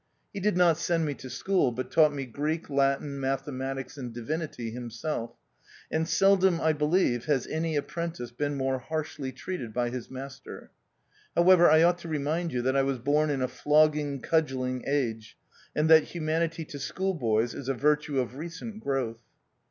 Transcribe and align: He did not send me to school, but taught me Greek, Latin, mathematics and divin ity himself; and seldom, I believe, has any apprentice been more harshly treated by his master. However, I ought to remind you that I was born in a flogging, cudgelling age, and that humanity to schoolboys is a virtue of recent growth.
He 0.33 0.39
did 0.39 0.57
not 0.57 0.79
send 0.79 1.05
me 1.05 1.13
to 1.13 1.29
school, 1.29 1.71
but 1.71 1.91
taught 1.91 2.11
me 2.11 2.25
Greek, 2.25 2.71
Latin, 2.71 3.19
mathematics 3.19 3.99
and 3.99 4.11
divin 4.11 4.41
ity 4.41 4.71
himself; 4.71 5.35
and 5.91 6.07
seldom, 6.09 6.59
I 6.59 6.73
believe, 6.73 7.25
has 7.25 7.45
any 7.45 7.75
apprentice 7.75 8.31
been 8.31 8.55
more 8.57 8.79
harshly 8.79 9.31
treated 9.31 9.75
by 9.75 9.91
his 9.91 10.09
master. 10.09 10.71
However, 11.35 11.69
I 11.69 11.83
ought 11.83 11.99
to 11.99 12.07
remind 12.07 12.51
you 12.51 12.63
that 12.63 12.75
I 12.75 12.81
was 12.81 12.97
born 12.97 13.29
in 13.29 13.43
a 13.43 13.47
flogging, 13.47 14.21
cudgelling 14.21 14.83
age, 14.87 15.37
and 15.75 15.87
that 15.91 16.05
humanity 16.05 16.65
to 16.65 16.79
schoolboys 16.79 17.53
is 17.53 17.69
a 17.69 17.75
virtue 17.75 18.19
of 18.19 18.37
recent 18.37 18.79
growth. 18.79 19.21